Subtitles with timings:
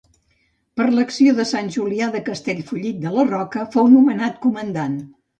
[0.79, 4.97] Per l'acció de Sant Julià de Castellfollit de la Roca, fou nomenat comandant.